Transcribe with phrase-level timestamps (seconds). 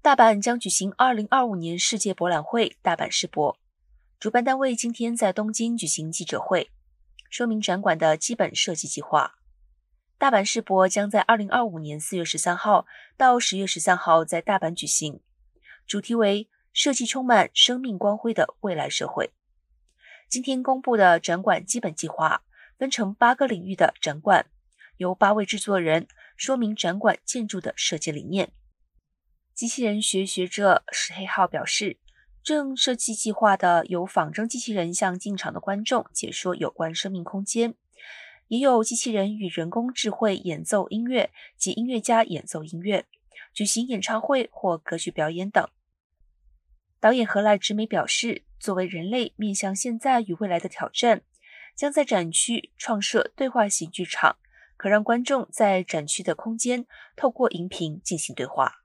[0.00, 3.58] 大阪将举行二零二五年世界博览会大阪世博，
[4.20, 6.70] 主办单位今天在东京举行记者会，
[7.28, 9.38] 说明展馆的基本设计计划。
[10.16, 15.20] 大阪世博将在二零二五年四月十三号到十月十三号在大阪举行，
[15.84, 19.32] 主题为“设计充满生命光辉的未来社会”。
[20.30, 22.42] 今天公布的展馆基本计划
[22.78, 24.46] 分成八个领域的展馆，
[24.98, 28.52] 由八位制作人说明展馆建筑的设计理念。
[29.58, 31.96] 机器人学学者石黑浩表示，
[32.44, 37.74] 正设计计划的有仿真机器人向进场的观众解说有关生命空间，
[38.46, 43.06] 也有机器人与人工智慧演奏音乐及音乐家演奏音乐、
[43.52, 45.68] 举行演唱会或歌剧表演等。
[47.00, 51.22] 导演何濑直美表示，作为人类面向现在与未来的挑战，
[51.74, 54.36] 将在展区创设对话型剧场，
[54.76, 58.84] 可让观众在展区的空间透过荧屏进行对话。